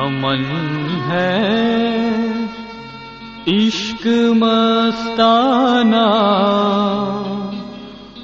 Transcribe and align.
हमन 0.00 0.44
है। 1.06 1.32
इश्क 3.48 4.04
मस्ताना 4.36 6.04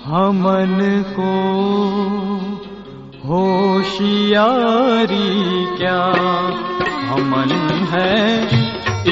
हमन 0.05 0.79
को 1.09 1.35
होशियारी 3.29 5.31
क्या 5.77 6.05
हमन 7.11 7.53
है। 7.93 8.17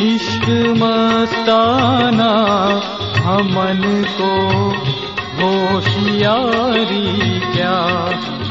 इश्क 0.07 0.47
मस्ताना 0.83 2.33
हमन 3.19 3.83
को 4.21 4.33
होशियारी 5.41 7.09
क्या 7.41 7.79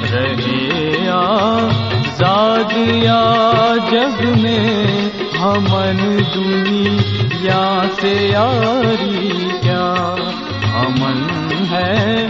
रहे 0.04 0.62
आज़ाद 1.08 2.03
या 2.22 3.22
जग 3.90 4.20
में 4.42 5.12
हमन 5.38 5.98
दुनिया 6.34 7.64
से 8.00 8.14
यारी 8.30 9.30
क्या 9.62 9.88
हमन 10.74 11.22
है 11.72 12.26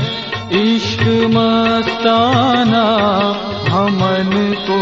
इश्क 0.62 1.04
मस्ताना 1.36 2.86
हमन 3.70 4.32
को 4.70 4.80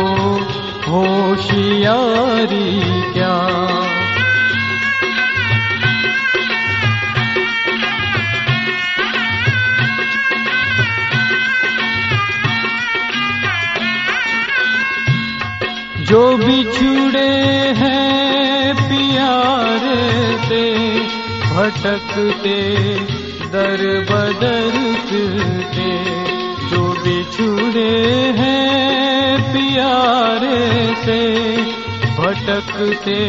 होशियारी 0.92 2.80
क्या 3.14 3.36
जो 16.12 16.38
भी 16.38 16.64
बिछुड़े 16.64 17.28
हैं 17.78 18.76
प्यारे 18.76 20.00
से, 20.48 20.64
भटकते 21.44 22.56
दर 23.54 23.84
बदर 24.10 24.76
के 25.12 25.94
जो 26.70 26.82
भी 26.82 27.16
बिछुड़े 27.16 27.94
हैं 28.40 29.38
प्यारे 29.54 30.96
से, 31.06 31.22
भटकते 32.20 33.20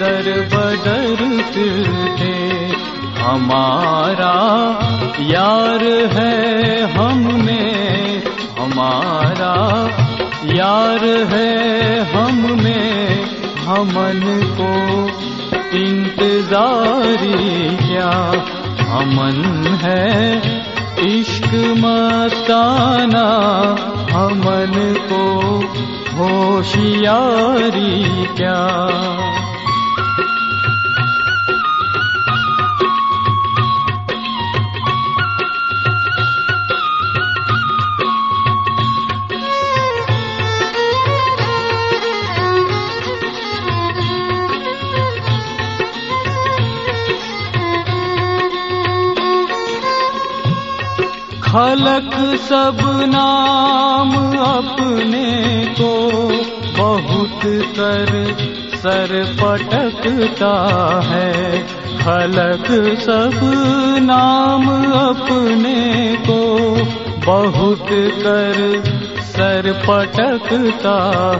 दर 0.00 0.30
बदर 0.54 1.24
के 1.56 1.70
हमारा 3.20 4.34
यार 5.20 5.84
है 6.12 6.82
हम 6.92 7.44
में 7.44 8.22
हमारा 8.58 9.54
यार 10.54 11.04
है 11.04 12.14
हम 12.14 12.62
में, 12.62 13.24
हमन 13.56 14.20
को। 14.60 14.70
इंतजारी 15.76 17.76
क्या? 17.76 18.10
हमन 18.80 19.78
है 19.82 20.42
इश्क 20.98 21.54
मताना 21.54 23.26
हमन 24.12 24.74
को 25.12 25.24
होशियारी 26.16 28.24
क्या? 28.24 28.62
खलक 51.56 52.40
सब 52.40 52.78
नाम 53.08 54.10
अपने 54.38 55.66
को 55.80 55.92
बहुत 56.78 57.40
कर 57.46 58.36
सर 58.76 59.36
पटकता 59.40 60.52
है। 61.04 61.58
खलक 61.98 62.98
सब 63.00 63.40
नाम 64.02 64.68
अपने 64.92 66.16
को 66.16 66.74
बहुत 67.26 67.86
कर 67.90 68.82
सर 69.20 69.72
पटकता 69.88 70.98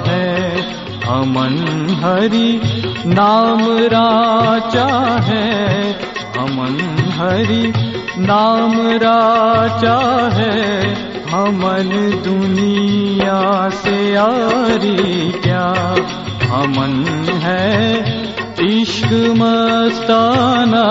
है। 0.09 0.63
अमन 1.03 1.57
हरि 2.05 2.61
नाम 3.07 3.61
राचा 3.69 5.21
है। 5.21 5.93
अमन 6.39 6.81
हरि 7.19 7.73
नाम 8.19 8.73
राजा 8.81 10.29
है, 10.33 10.95
हमन 11.31 12.21
दुनिया 12.25 13.69
से 13.69 14.13
यारी 14.13 15.33
क्या? 15.33 15.75
हमन 16.43 17.05
है 17.43 17.99
इश्क 18.81 19.13
मस्ताना, 19.13 20.87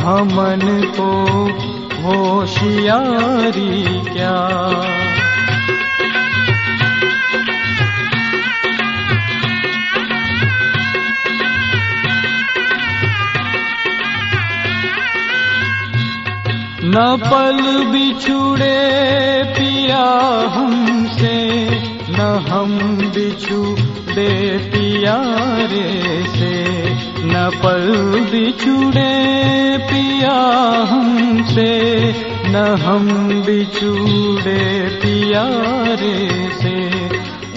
हमन 0.00 0.92
को 1.00 1.12
होशियारी 2.02 4.00
क्या? 4.00 4.38
न 16.98 17.16
पल 17.16 17.84
बिछुड़े 17.84 18.78
पिया 19.44 20.04
हमसे, 20.54 21.64
न 22.10 22.46
हम 22.48 22.78
बिछुड़े 23.14 24.58
पियारे 24.58 26.22
से, 26.28 26.90
न 27.24 27.50
पल 27.64 27.86
बिछुड़े 28.30 29.12
पिया 29.78 30.36
हमसे, 30.90 31.70
न 32.46 32.56
हम 32.56 33.28
बिछुड़े 33.46 34.88
पियारे 35.02 36.50
से। 36.62 36.76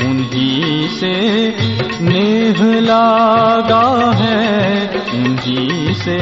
उन्हीं 0.06 0.88
से 0.88 1.16
नेह 2.02 2.80
लागा 2.80 4.12
है, 4.12 4.88
उन्हीं 5.14 5.94
से 5.94 6.22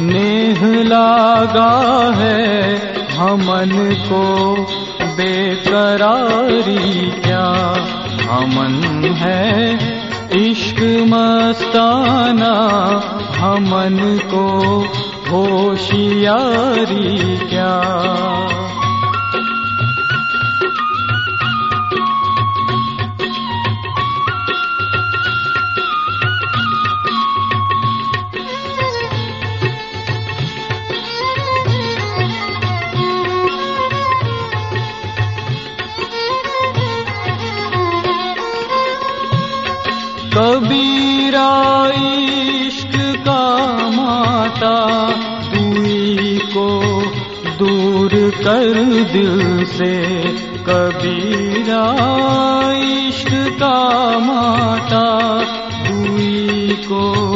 नेह 0.00 0.82
लागा 0.82 2.12
है 2.16 3.16
हमन 3.16 3.96
को 4.08 4.56
बेकरारी 5.16 7.10
क्या? 7.10 7.74
हमन 8.30 9.14
है 9.16 9.78
इश्क 10.50 11.04
मस्ताना, 11.08 12.54
हमन 13.36 14.20
को 14.24 14.86
होशियारी 15.30 17.36
क्या? 17.36 18.47
इश्क 41.90 43.24
का 43.28 43.76
माता 43.90 45.10
दुई 45.54 46.38
को 46.38 46.80
दूर 47.58 48.30
कर 48.30 48.84
दिल 49.12 49.64
से। 49.64 50.18
कबीरा 50.68 51.96
इश्क 52.72 53.56
का 53.60 54.18
माता 54.18 55.06
दुई 55.88 56.68
को 56.92 57.34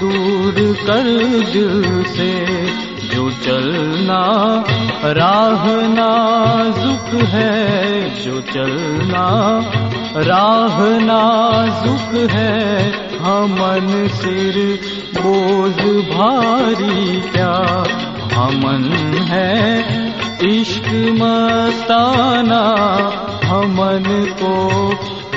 दूर 0.00 0.76
कर 0.86 1.04
दिल 1.52 2.04
से। 2.04 2.46
जो 3.14 3.30
चलना 3.30 4.64
राह 5.12 5.64
नाजुक 5.68 7.22
है 7.24 8.24
जो 8.24 8.40
चलना 8.40 9.26
राह 10.16 10.78
नाजुक 10.80 12.30
है 12.30 12.92
हमन 13.18 14.08
सिर 14.12 14.56
बोझ 15.16 15.80
भारी 16.08 17.20
क्या? 17.20 17.52
हमन 18.34 18.84
है 19.28 19.78
इश्क 20.50 20.88
मस्ताना 21.20 22.60
हमन 23.44 24.04
को 24.42 24.54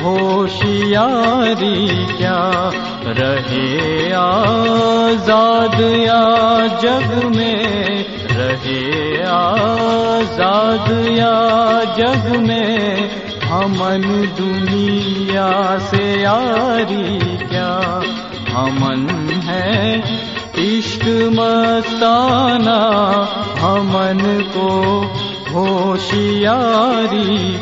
होशियारी 0.02 1.88
क्या? 2.06 2.72
रहे 3.08 4.12
आजाद 4.12 5.82
या 5.82 6.22
जग 6.68 7.36
में 7.36 8.06
रहे 8.32 9.22
आजाद 9.22 10.92
या 11.08 11.36
जग 11.94 12.36
में 12.40 13.25
हमन 13.66 14.02
दुनिया 14.38 15.78
से 15.80 16.22
यारी 16.22 17.38
क्या? 17.38 18.02
हमन 18.54 19.08
है 19.46 19.98
इश्क 20.60 21.06
मस्ताना 21.34 22.78
हमन 23.60 24.20
को 24.58 24.70
होशियारी 25.54 27.54